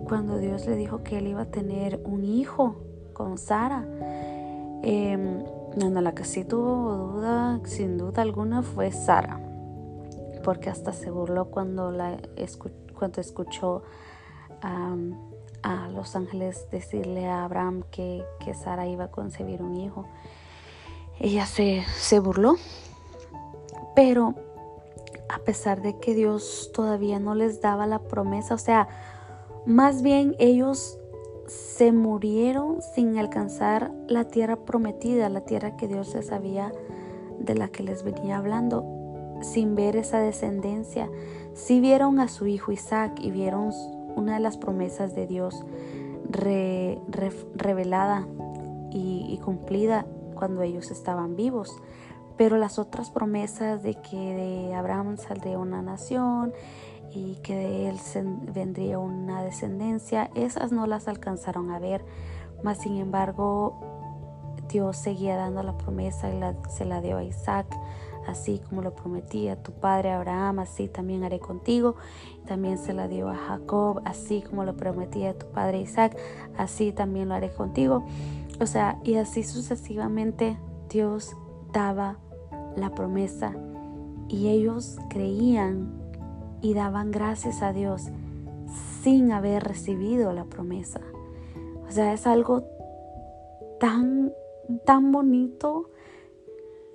cuando 0.08 0.38
Dios 0.38 0.68
le 0.68 0.76
dijo 0.76 1.02
que 1.02 1.18
él 1.18 1.26
iba 1.26 1.42
a 1.42 1.46
tener 1.46 2.00
un 2.06 2.24
hijo 2.24 2.76
con 3.20 3.38
Sara. 3.38 3.84
Eh, 4.82 5.44
la 5.76 6.16
que 6.16 6.24
sí 6.24 6.46
tuvo 6.46 7.12
duda, 7.14 7.60
sin 7.66 7.98
duda 7.98 8.22
alguna, 8.22 8.64
fue 8.64 8.92
Sara 8.92 9.40
porque 10.44 10.70
hasta 10.70 10.94
se 10.94 11.12
burló 11.12 11.46
cuando, 11.46 11.92
la 11.92 12.18
cuando 12.98 13.22
escuchó 13.22 13.84
a 14.62 15.90
los 15.90 16.16
ángeles 16.16 16.68
decirle 16.72 17.28
a 17.28 17.44
Abraham 17.44 17.84
que, 17.92 18.24
que, 18.44 18.54
Sara 18.54 18.88
iba 18.88 19.06
a 19.06 19.12
concebir 19.12 19.62
un 19.62 19.76
hijo. 19.76 20.06
Ella 21.20 21.46
se, 21.46 21.84
se 21.98 22.20
burló, 22.20 22.56
pero 23.96 24.36
a 25.30 25.40
pesar 25.40 25.82
de 25.82 26.00
que 26.00 26.14
Dios 26.14 26.72
todavía 26.74 27.20
no 27.20 27.36
les 27.36 27.62
daba 27.62 27.88
la 27.88 28.00
promesa, 28.00 28.56
o 28.56 28.58
sea, 28.58 28.88
más 29.66 30.02
bien 30.02 30.36
ellos 30.40 30.99
se 31.50 31.92
murieron 31.92 32.82
sin 32.82 33.18
alcanzar 33.18 33.92
la 34.08 34.26
tierra 34.26 34.56
prometida, 34.56 35.30
la 35.30 35.42
tierra 35.42 35.76
que 35.76 35.88
Dios 35.88 36.14
les 36.14 36.32
había, 36.32 36.72
de 37.40 37.56
la 37.56 37.70
que 37.70 37.84
les 37.84 38.04
venía 38.04 38.38
hablando 38.38 38.86
sin 39.42 39.76
ver 39.76 39.96
esa 39.96 40.20
descendencia. 40.20 41.10
Si 41.54 41.80
vieron 41.80 42.20
a 42.20 42.28
su 42.28 42.48
hijo 42.48 42.72
Isaac 42.72 43.20
y 43.22 43.32
vieron 43.32 43.72
una 44.16 44.36
de 44.36 44.40
las 44.40 44.58
promesas 44.58 45.16
de 45.16 45.28
Dios 45.28 45.66
revelada 47.56 48.28
y, 48.92 49.40
cumplida 49.44 50.06
cuando 50.36 50.62
ellos 50.62 50.92
estaban 50.92 51.36
vivos. 51.36 51.82
Pero 52.38 52.58
las 52.58 52.80
otras 52.80 53.10
promesas 53.10 53.84
de 53.84 53.96
que 53.96 54.18
de 54.18 54.74
Abraham 54.74 55.18
saldría 55.18 55.58
una 55.58 55.82
nación 55.82 56.54
y 57.12 57.36
que 57.38 57.56
de 57.56 57.90
él 57.90 57.98
vendría 58.54 59.00
una 59.00 59.44
descendencia, 59.44 60.30
esas 60.36 60.72
no 60.72 60.88
las 60.88 61.08
alcanzaron 61.08 61.72
a 61.72 61.80
ver. 61.80 62.06
Mas 62.64 62.80
sin 62.80 62.98
embargo, 62.98 63.80
Dios 64.70 64.98
seguía 64.98 65.36
dando 65.38 65.64
la 65.64 65.78
promesa 65.78 66.30
y 66.30 66.40
se 66.70 66.86
la 66.86 67.02
dio 67.02 67.18
a 67.18 67.24
Isaac 67.24 67.68
así 68.30 68.62
como 68.70 68.82
lo 68.82 68.96
prometí 68.96 69.48
a 69.48 69.62
tu 69.62 69.72
padre 69.72 70.12
Abraham, 70.12 70.60
así 70.60 70.88
también 70.88 71.24
haré 71.24 71.40
contigo. 71.40 71.96
También 72.46 72.78
se 72.78 72.94
la 72.94 73.08
dio 73.08 73.30
a 73.30 73.36
Jacob, 73.36 74.02
así 74.06 74.42
como 74.42 74.64
lo 74.64 74.76
prometí 74.76 75.26
a 75.26 75.38
tu 75.38 75.48
padre 75.48 75.82
Isaac, 75.82 76.18
así 76.58 76.92
también 76.92 77.30
lo 77.30 77.36
haré 77.36 77.52
contigo. 77.52 78.06
O 78.60 78.66
sea, 78.66 79.00
y 79.04 79.16
así 79.16 79.44
sucesivamente 79.44 80.58
Dios 80.90 81.36
daba 81.74 82.18
la 82.76 82.92
promesa 82.92 83.54
y 84.28 84.50
ellos 84.50 84.98
creían 85.10 85.99
y 86.62 86.74
daban 86.74 87.12
gracias 87.12 87.62
a 87.62 87.74
Dios 87.74 88.04
sin 89.02 89.32
haber 89.32 89.64
recibido 89.64 90.34
la 90.34 90.46
promesa. 90.46 91.02
O 91.88 91.92
sea, 91.92 92.14
es 92.14 92.28
algo 92.28 92.64
tan, 93.80 94.34
tan 94.86 95.12
bonito 95.12 95.90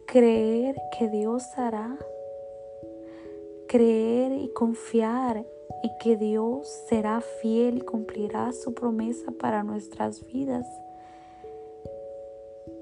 creer 0.06 0.76
que 0.97 1.09
Dios 1.09 1.44
hará, 1.56 1.99
creer 3.66 4.33
y 4.33 4.52
confiar 4.52 5.44
y 5.83 5.90
que 5.99 6.16
Dios 6.16 6.68
será 6.88 7.21
fiel 7.21 7.78
y 7.78 7.80
cumplirá 7.80 8.52
su 8.52 8.75
promesa 8.75 9.33
para 9.33 9.62
nuestras 9.62 10.25
vidas. 10.26 10.66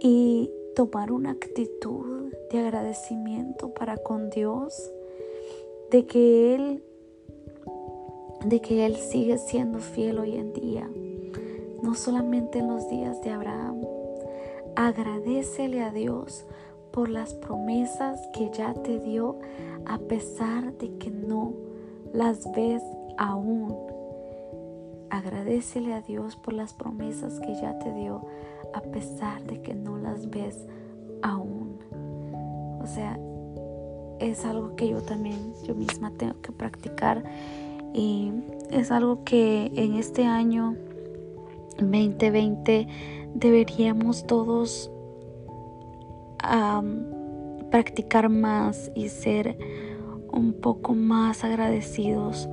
Y 0.01 0.51
tomar 0.75 1.13
una 1.13 1.31
actitud 1.31 2.33
de 2.51 2.59
agradecimiento 2.59 3.73
para 3.73 3.97
con 3.97 4.31
Dios, 4.31 4.93
de 5.93 6.07
que 6.07 6.55
Él, 6.55 6.83
de 8.47 8.63
que 8.63 8.87
Él 8.87 8.97
sigue 8.97 9.37
siendo 9.37 9.79
fiel 9.79 10.19
hoy 10.19 10.37
en 10.37 10.55
día, 10.55 10.91
no 11.83 11.95
solamente 11.95 12.61
en 12.61 12.69
los 12.69 12.89
días 12.89 13.21
de 13.21 13.31
Abraham. 13.31 13.83
Agradecele 14.75 15.83
a 15.83 15.91
Dios 15.91 16.47
por 16.93 17.11
las 17.11 17.35
promesas 17.35 18.27
que 18.33 18.51
ya 18.51 18.73
te 18.73 19.01
dio 19.01 19.39
a 19.85 19.99
pesar 19.99 20.73
de 20.79 20.97
que 20.97 21.11
no 21.11 21.53
las 22.15 22.51
ves 22.53 22.83
aún. 23.19 23.77
Agradecele 25.11 25.93
a 25.93 26.01
Dios 26.01 26.37
por 26.37 26.55
las 26.55 26.73
promesas 26.73 27.39
que 27.41 27.55
ya 27.55 27.79
te 27.79 27.93
dio 27.93 28.25
a 28.73 28.81
pesar 28.81 29.45
de 29.45 29.61
que 29.61 29.75
no 29.75 29.99
las 29.99 30.31
ves 30.31 30.67
aún. 31.21 31.77
O 32.83 32.87
sea, 32.87 33.19
es 34.23 34.45
algo 34.45 34.77
que 34.77 34.89
yo 34.89 35.03
también, 35.03 35.53
yo 35.65 35.75
misma 35.75 36.11
tengo 36.13 36.41
que 36.41 36.53
practicar 36.53 37.23
y 37.93 38.33
es 38.71 38.91
algo 38.91 39.25
que 39.25 39.71
en 39.75 39.95
este 39.95 40.25
año 40.25 40.77
2020 41.79 42.87
deberíamos 43.35 44.27
todos 44.27 44.91
practicar 47.71 48.29
más 48.29 48.91
y 48.95 49.09
ser 49.09 49.57
un 50.33 50.53
poco 50.55 50.95
más 50.95 51.45
agradecidos 51.45 52.49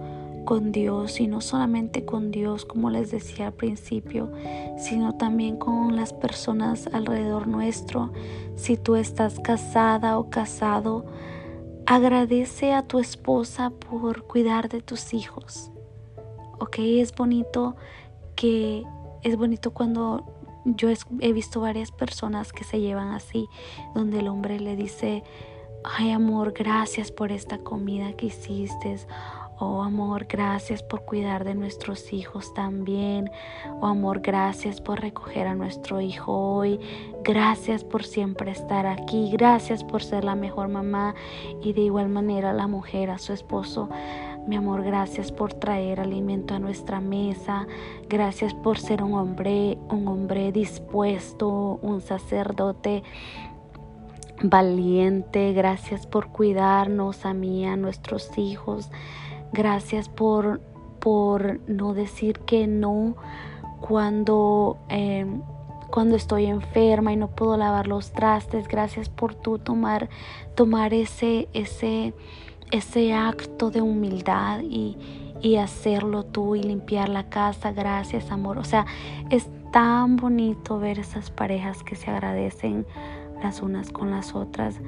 con 0.45 0.71
Dios 0.71 1.19
y 1.19 1.27
no 1.27 1.41
solamente 1.41 2.05
con 2.05 2.31
Dios 2.31 2.65
como 2.65 2.89
les 2.89 3.11
decía 3.11 3.47
al 3.47 3.53
principio, 3.53 4.31
sino 4.77 5.15
también 5.15 5.57
con 5.57 5.95
las 5.95 6.13
personas 6.13 6.87
alrededor 6.91 7.47
nuestro. 7.47 8.11
Si 8.55 8.77
tú 8.77 8.95
estás 8.95 9.39
casada 9.39 10.17
o 10.17 10.29
casado, 10.29 11.05
agradece 11.89 12.71
a 12.71 12.83
tu 12.83 12.99
esposa 12.99 13.71
por 13.71 14.21
cuidar 14.27 14.69
de 14.69 14.79
tus 14.79 15.11
hijos. 15.15 15.71
Ok, 16.59 16.75
es 16.77 17.15
bonito 17.15 17.75
que 18.35 18.83
es 19.23 19.35
bonito 19.35 19.71
cuando 19.71 20.23
yo 20.65 20.89
he 21.19 21.33
visto 21.33 21.61
varias 21.61 21.91
personas 21.91 22.53
que 22.53 22.63
se 22.63 22.79
llevan 22.79 23.07
así, 23.07 23.47
donde 23.95 24.19
el 24.19 24.27
hombre 24.27 24.59
le 24.59 24.75
dice 24.75 25.23
ay 25.83 26.11
amor, 26.11 26.53
gracias 26.53 27.11
por 27.11 27.31
esta 27.31 27.57
comida 27.57 28.13
que 28.13 28.27
hiciste. 28.27 28.97
Oh 29.61 29.81
amor, 29.83 30.25
gracias 30.29 30.81
por 30.81 31.01
cuidar 31.01 31.43
de 31.43 31.53
nuestros 31.53 32.13
hijos 32.13 32.53
también. 32.53 33.29
Oh 33.81 33.87
amor, 33.87 34.21
gracias 34.21 34.79
por 34.79 35.01
recoger 35.01 35.47
a 35.47 35.53
nuestro 35.53 35.99
hijo 35.99 36.31
hoy. 36.31 36.79
Gracias 37.25 37.83
por 37.83 38.05
siempre 38.05 38.51
estar 38.51 38.85
aquí. 38.85 39.29
Gracias 39.33 39.83
por 39.83 40.01
ser 40.01 40.23
la 40.23 40.35
mejor 40.35 40.69
mamá 40.69 41.13
y 41.61 41.73
de 41.73 41.81
igual 41.81 42.07
manera 42.07 42.53
la 42.53 42.67
mujer 42.67 43.09
a 43.09 43.17
su 43.17 43.33
esposo. 43.33 43.89
Mi 44.47 44.55
amor, 44.55 44.81
gracias 44.81 45.29
por 45.29 45.53
traer 45.53 45.99
alimento 45.99 46.53
a 46.53 46.59
nuestra 46.59 47.01
mesa. 47.01 47.67
Gracias 48.07 48.53
por 48.53 48.79
ser 48.79 49.03
un 49.03 49.13
hombre, 49.13 49.77
un 49.89 50.07
hombre 50.07 50.53
dispuesto, 50.53 51.79
un 51.81 51.99
sacerdote 51.99 53.03
valiente. 54.41 55.51
Gracias 55.51 56.07
por 56.07 56.29
cuidarnos 56.29 57.25
a 57.25 57.33
mí, 57.33 57.67
a 57.67 57.75
nuestros 57.75 58.37
hijos. 58.37 58.89
Gracias 59.53 60.09
por, 60.09 60.61
por 60.99 61.59
no 61.67 61.93
decir 61.93 62.39
que 62.39 62.67
no 62.67 63.15
cuando, 63.81 64.77
em, 64.89 65.41
cuando 65.89 66.15
estoy 66.15 66.45
enferma 66.45 67.13
y 67.13 67.15
no 67.15 67.29
puedo 67.29 67.57
lavar 67.57 67.87
los 67.87 68.11
trastes. 68.11 68.67
Gracias 68.67 69.09
por 69.09 69.35
tú 69.35 69.57
tomar, 69.57 70.09
tomar 70.55 70.93
ese, 70.93 71.47
ese, 71.53 72.13
ese 72.71 73.13
acto 73.13 73.71
de 73.71 73.81
humildad 73.81 74.61
y, 74.61 74.97
y 75.41 75.55
hacerlo 75.55 76.25
tú 76.25 76.55
y 76.55 76.63
limpiar 76.63 77.09
la 77.09 77.29
casa. 77.29 77.71
Gracias, 77.71 78.31
amor. 78.31 78.57
O 78.57 78.63
sea, 78.63 78.85
es 79.29 79.47
tan 79.71 80.17
bonito 80.17 80.79
ver 80.79 80.99
esas 80.99 81.31
parejas 81.31 81.83
que 81.83 81.95
se 81.95 82.11
agradecen 82.11 82.85
las 83.41 83.61
unas 83.61 83.91
con 83.91 84.11
las 84.11 84.35
otras 84.35 84.79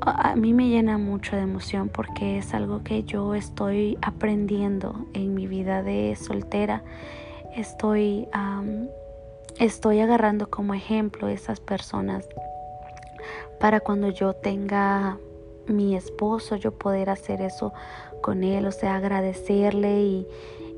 a 0.00 0.34
mí 0.36 0.54
me 0.54 0.68
llena 0.68 0.98
mucho 0.98 1.36
de 1.36 1.42
emoción 1.42 1.88
porque 1.88 2.38
es 2.38 2.54
algo 2.54 2.82
que 2.82 3.02
yo 3.04 3.34
estoy 3.34 3.98
aprendiendo 4.02 5.06
en 5.12 5.34
mi 5.34 5.46
vida 5.46 5.82
de 5.82 6.16
soltera. 6.16 6.82
Estoy, 7.54 8.28
estoy 9.58 10.00
agarrando 10.00 10.48
como 10.48 10.74
ejemplo 10.74 11.28
esas 11.28 11.60
personas 11.60 12.28
para 13.58 13.80
cuando 13.80 14.08
yo 14.08 14.32
tenga 14.32 15.18
mi 15.66 15.94
esposo, 15.94 16.56
yo 16.56 16.72
poder 16.72 17.10
hacer 17.10 17.42
eso 17.42 17.72
con 18.22 18.42
él, 18.42 18.66
o 18.66 18.72
sea, 18.72 18.96
agradecerle 18.96 20.00
y, 20.00 20.26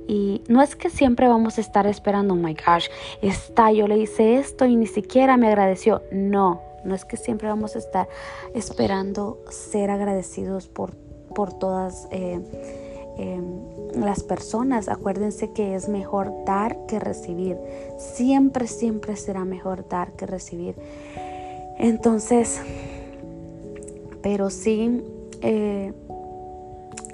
y 0.09 0.43
no 0.49 0.63
es 0.63 0.75
que 0.75 0.91
siempre 0.91 1.29
vamos 1.29 1.59
a 1.59 1.61
estar 1.61 1.87
esperando, 1.87 2.35
oh 2.35 2.37
my 2.37 2.55
gosh, 2.55 2.89
está, 3.23 3.71
yo 3.73 3.87
le 3.87 3.99
hice 3.99 4.37
esto 4.37 4.67
y 4.67 4.77
ni 4.77 4.87
siquiera 4.87 5.37
me 5.37 5.47
agradeció. 5.47 6.03
No, 6.11 6.61
no 6.85 6.95
es 6.95 7.05
que 7.05 7.17
siempre 7.17 7.49
vamos 7.49 7.77
a 7.77 7.79
estar 7.79 8.09
esperando 8.55 9.41
ser 9.51 9.91
agradecidos 9.91 10.69
por, 10.69 10.95
por 11.35 11.53
todas 11.53 12.09
eh, 12.11 12.41
em, 13.19 14.01
las 14.01 14.23
personas. 14.23 14.89
Acuérdense 14.89 15.53
que 15.53 15.75
es 15.75 15.89
mejor 15.89 16.33
dar 16.45 16.87
que 16.87 16.99
recibir. 16.99 17.59
Siempre, 17.99 18.67
siempre 18.67 19.17
será 19.17 19.45
mejor 19.45 19.89
dar 19.89 20.13
que 20.13 20.27
recibir. 20.27 20.77
Entonces, 21.79 22.61
pero 24.23 24.51
sí 24.51 25.03
eh, 25.41 25.93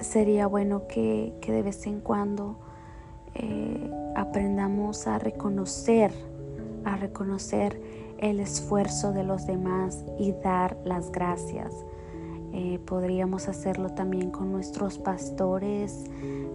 sería 0.01 0.47
bueno 0.47 0.87
que, 0.87 1.33
de 1.45 1.61
vez 1.61 1.85
en 1.87 1.99
cuando 2.01 2.57
eh, 3.35 3.91
aprendamos 4.15 5.07
a 5.07 5.17
reconocer, 5.19 6.11
a 6.85 6.95
reconocer 6.97 7.81
el 8.19 8.39
esfuerzo 8.39 9.13
de 9.13 9.23
los 9.23 9.45
demás 9.45 10.05
y 10.17 10.33
dar 10.33 10.77
las 10.83 11.11
gracias. 11.11 11.73
Eh, 12.51 12.79
podríamos 12.85 13.47
hacerlo 13.47 13.89
también 13.89 14.31
con 14.31 14.51
nuestros 14.51 14.97
pastores, 14.97 16.05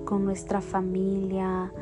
con 0.05 0.25
nuestra 0.25 0.61
familia, 0.61 1.73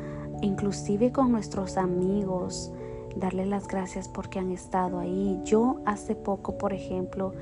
inclusive 0.41 1.11
con 1.11 1.31
nuestros 1.31 1.77
amigos, 1.77 2.71
darle 3.15 3.45
las 3.45 3.67
gracias 3.67 4.07
porque 4.07 4.39
han 4.39 4.51
estado 4.51 4.99
ahí. 4.99 5.41
Yo 5.43 5.81
hace 5.85 6.15
poco, 6.15 6.57
por 6.57 6.73
ejemplo, 6.73 7.33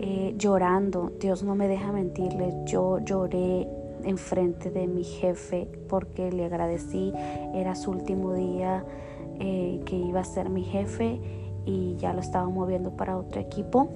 eh, 0.00 0.34
llorando, 0.38 1.12
Dios 1.20 1.42
no 1.42 1.54
me 1.54 1.68
deja 1.68 1.92
mentirles, 1.92 2.54
yo 2.64 2.98
lloré 3.00 3.68
enfrente 4.04 4.70
de 4.70 4.86
mi 4.86 5.02
jefe 5.02 5.68
porque 5.88 6.30
le 6.30 6.44
agradecí, 6.44 7.12
era 7.54 7.74
su 7.74 7.90
último 7.90 8.34
día 8.34 8.84
eh, 9.40 9.80
que 9.84 9.96
iba 9.96 10.20
a 10.20 10.24
ser 10.24 10.48
mi 10.48 10.62
jefe 10.62 11.43
y 11.64 11.96
ya 11.96 12.12
lo 12.12 12.20
estaba 12.20 12.48
moviendo 12.48 12.96
para 12.96 13.16
otro 13.16 13.40
equipo. 13.40 13.88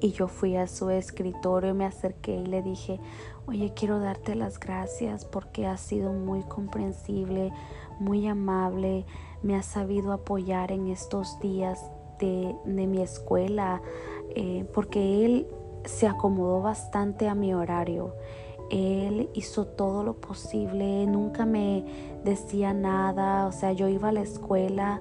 Y 0.00 0.12
yo 0.12 0.28
fui 0.28 0.56
a 0.56 0.68
su 0.68 0.90
escritorio, 0.90 1.74
me 1.74 1.84
acerqué 1.84 2.36
y 2.36 2.46
le 2.46 2.62
dije, 2.62 3.00
oye, 3.46 3.72
quiero 3.74 3.98
darte 3.98 4.36
las 4.36 4.60
gracias 4.60 5.24
porque 5.24 5.66
has 5.66 5.80
sido 5.80 6.12
muy 6.12 6.42
comprensible, 6.42 7.52
muy 7.98 8.28
amable, 8.28 9.06
me 9.42 9.56
has 9.56 9.66
sabido 9.66 10.12
apoyar 10.12 10.70
en 10.70 10.86
estos 10.86 11.40
días 11.40 11.90
de, 12.20 12.54
mi 12.64 13.00
escuela, 13.02 13.82
eh, 14.36 14.66
porque 14.72 15.24
él 15.24 15.48
se 15.84 16.06
acomodó 16.06 16.62
bastante 16.62 17.28
a 17.28 17.34
mi 17.34 17.54
horario. 17.54 18.14
Él 18.70 19.30
hizo 19.34 19.66
todo 19.66 20.04
lo 20.04 20.14
posible, 20.20 21.06
nunca 21.06 21.46
me 21.46 22.20
decía 22.24 22.74
nada, 22.74 23.46
o 23.46 23.52
sea, 23.52 23.72
yo 23.72 23.88
iba 23.88 24.10
a 24.10 24.12
la 24.12 24.20
escuela 24.20 25.00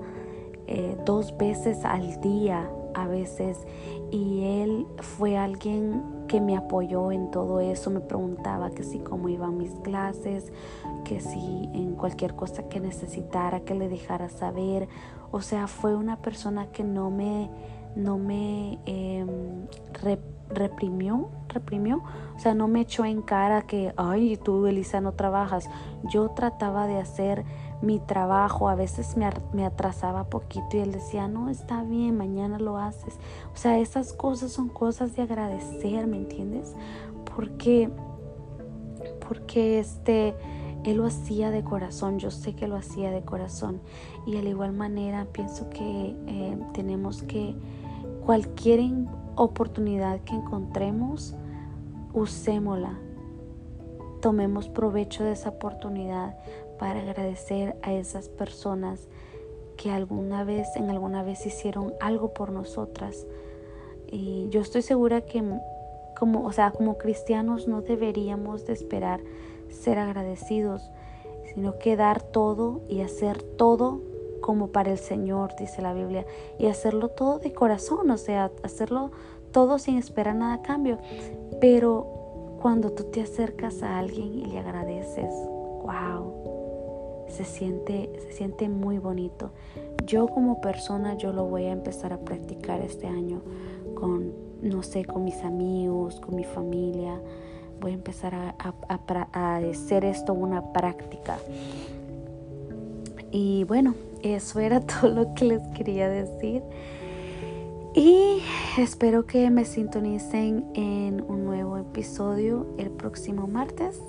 eh, 0.67 0.97
dos 1.05 1.35
veces 1.37 1.85
al 1.85 2.19
día 2.21 2.69
a 2.93 3.07
veces 3.07 3.65
y 4.11 4.43
él 4.43 4.87
fue 4.99 5.37
alguien 5.37 6.03
que 6.27 6.41
me 6.41 6.57
apoyó 6.57 7.11
en 7.11 7.31
todo 7.31 7.59
eso, 7.59 7.89
me 7.89 7.99
preguntaba 7.99 8.71
que 8.71 8.83
si 8.83 8.99
cómo 8.99 9.29
iban 9.29 9.57
mis 9.57 9.73
clases, 9.75 10.51
que 11.05 11.19
si 11.21 11.69
en 11.73 11.95
cualquier 11.95 12.35
cosa 12.35 12.67
que 12.67 12.79
necesitara 12.79 13.61
que 13.61 13.75
le 13.75 13.87
dejara 13.87 14.29
saber, 14.29 14.87
o 15.31 15.41
sea, 15.41 15.67
fue 15.67 15.95
una 15.95 16.17
persona 16.17 16.67
que 16.67 16.83
no 16.83 17.09
me, 17.09 17.49
no 17.95 18.17
me 18.17 18.79
em, 18.85 19.67
reprimió, 20.49 21.29
reprimió, 21.49 22.03
o 22.35 22.39
sea, 22.39 22.53
no 22.53 22.67
me 22.67 22.81
echó 22.81 23.05
en 23.05 23.21
cara 23.21 23.61
que, 23.63 23.93
ay, 23.97 24.37
tú 24.37 24.67
Elisa 24.67 25.01
no 25.01 25.13
trabajas, 25.13 25.69
yo 26.09 26.29
trataba 26.29 26.87
de 26.87 26.97
hacer 26.97 27.45
mi 27.81 27.99
trabajo, 27.99 28.69
a 28.69 28.75
veces 28.75 29.15
me, 29.53 29.65
atrasaba 29.65 30.25
poquito 30.25 30.77
y 30.77 30.79
él 30.79 30.91
decía, 30.91 31.27
no, 31.27 31.49
está 31.49 31.83
bien, 31.83 32.17
mañana 32.17 32.59
lo 32.59 32.77
haces. 32.77 33.19
O 33.53 33.57
sea, 33.57 33.77
esas 33.77 34.13
cosas 34.13 34.51
son 34.51 34.67
cosas 34.69 35.15
de 35.15 35.23
agradecer, 35.23 36.07
¿me 36.07 36.17
entiendes? 36.17 36.75
Porque, 37.35 37.89
porque 39.27 39.79
este, 39.79 40.35
él 40.83 40.97
lo 40.97 41.05
hacía 41.05 41.51
de 41.51 41.63
corazón, 41.63 42.17
yo 42.17 42.31
sé 42.31 42.55
que 42.55 42.67
lo 42.67 42.75
hacía 42.75 43.11
de 43.11 43.21
corazón. 43.21 43.79
Y 44.25 44.33
de 44.39 44.49
igual 44.49 44.73
manera 44.73 45.25
pienso 45.31 45.69
que 45.69 46.15
eh, 46.27 46.57
tenemos 46.73 47.21
que, 47.23 47.55
cualquier 48.27 48.81
oportunidad 49.35 50.19
que 50.19 50.35
encontremos, 50.35 51.33
usémosla. 52.13 52.99
Tomemos 54.19 54.67
provecho 54.67 55.23
de 55.23 55.31
esa 55.31 55.49
oportunidad 55.51 56.35
para 56.77 57.01
agradecer 57.01 57.75
a 57.81 57.93
esas 57.93 58.29
personas 58.29 59.07
que 59.77 59.91
alguna 59.91 60.43
vez, 60.43 60.67
en 60.75 60.89
alguna 60.89 61.23
vez 61.23 61.45
hicieron 61.45 61.93
algo 62.01 62.33
por 62.33 62.51
nosotras. 62.51 63.25
Y 64.09 64.47
yo 64.49 64.61
estoy 64.61 64.81
segura 64.81 65.21
que 65.21 65.43
como, 66.17 66.45
o 66.45 66.51
sea, 66.51 66.71
como 66.71 66.97
cristianos 66.97 67.67
no 67.67 67.81
deberíamos 67.81 68.65
de 68.65 68.73
esperar 68.73 69.21
ser 69.69 69.99
agradecidos, 69.99 70.89
sino 71.53 71.77
que 71.77 71.95
dar 71.95 72.21
todo 72.21 72.81
y 72.89 73.01
hacer 73.01 73.41
todo 73.43 74.01
como 74.41 74.67
para 74.67 74.91
el 74.91 74.97
Señor, 74.97 75.55
dice 75.59 75.81
la 75.81 75.93
Biblia, 75.93 76.25
y 76.57 76.67
hacerlo 76.67 77.09
todo 77.09 77.39
de 77.39 77.53
corazón, 77.53 78.09
o 78.11 78.17
sea, 78.17 78.51
hacerlo 78.63 79.11
todo 79.51 79.79
sin 79.79 79.97
esperar 79.97 80.35
nada 80.35 80.55
a 80.55 80.61
cambio. 80.61 80.97
Pero 81.59 82.57
cuando 82.61 82.91
tú 82.91 83.05
te 83.05 83.21
acercas 83.21 83.83
a 83.83 83.99
alguien 83.99 84.33
y 84.33 84.45
le 84.45 84.59
agradeces, 84.59 85.33
wow, 85.83 86.66
se 87.29 87.45
siente, 87.45 88.09
se 88.19 88.33
siente 88.33 88.69
muy 88.69 88.99
bonito. 88.99 89.51
Yo 90.05 90.27
como 90.27 90.61
persona, 90.61 91.17
yo 91.17 91.33
lo 91.33 91.45
voy 91.45 91.65
a 91.65 91.71
empezar 91.71 92.13
a 92.13 92.19
practicar 92.19 92.81
este 92.81 93.07
año 93.07 93.41
con, 93.95 94.33
no 94.61 94.83
sé, 94.83 95.05
con 95.05 95.23
mis 95.23 95.43
amigos, 95.43 96.19
con 96.19 96.35
mi 96.35 96.43
familia. 96.43 97.19
Voy 97.81 97.91
a 97.91 97.95
empezar 97.95 98.33
a, 98.33 98.55
a 99.33 99.55
hacer 99.57 100.05
esto 100.05 100.33
una 100.33 100.71
práctica. 100.73 101.37
Y 103.31 103.65
bueno, 103.65 103.95
eso 104.23 104.59
era 104.59 104.79
todo 105.01 105.09
lo 105.09 105.33
que 105.33 105.45
les 105.45 105.61
quería 105.69 106.09
decir. 106.09 106.63
Y 107.93 108.41
espero 108.77 109.25
que 109.25 109.49
me 109.49 109.65
sintonicen 109.65 110.65
en 110.75 111.23
un 111.27 111.45
nuevo 111.45 111.77
episodio 111.77 112.67
el 112.77 112.91
próximo 112.91 113.47
martes 113.47 113.99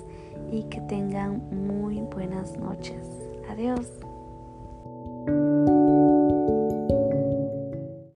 y 0.51 0.63
que 0.63 0.81
tengan 0.81 1.41
muy 1.51 2.01
buenas 2.01 2.57
noches. 2.57 3.05
Adiós. 3.49 3.98